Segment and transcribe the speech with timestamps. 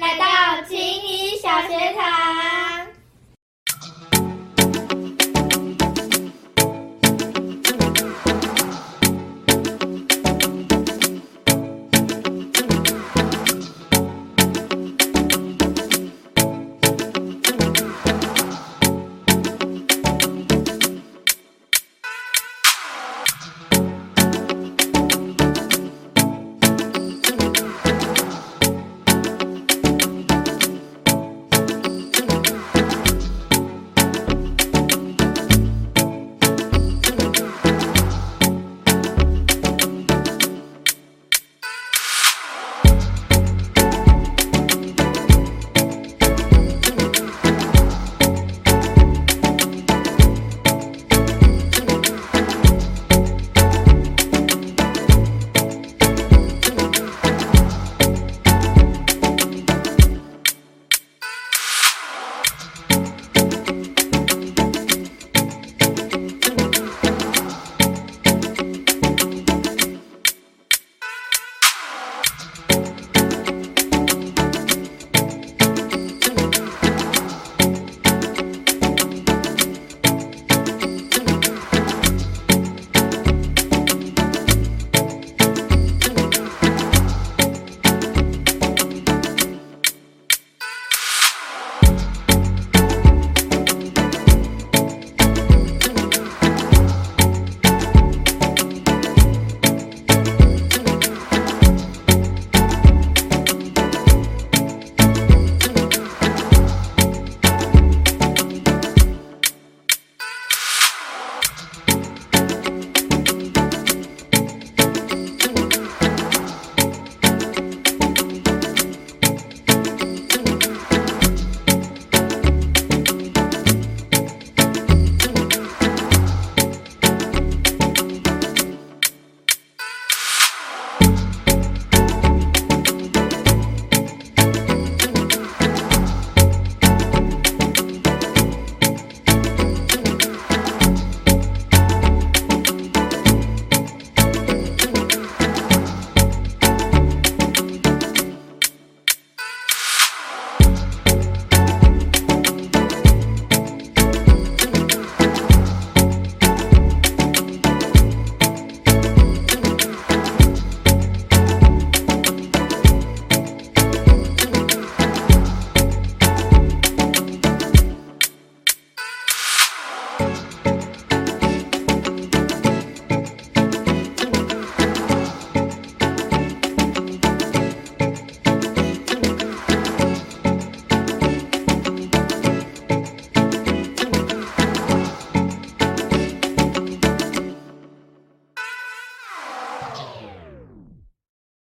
[0.00, 2.53] 来到青衣小学堂。